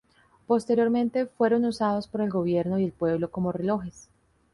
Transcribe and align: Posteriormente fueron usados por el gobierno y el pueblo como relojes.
Posteriormente 0.47 1.27
fueron 1.27 1.63
usados 1.63 2.07
por 2.07 2.21
el 2.21 2.31
gobierno 2.31 2.79
y 2.79 2.85
el 2.85 2.91
pueblo 2.91 3.29
como 3.29 3.51
relojes. 3.51 4.09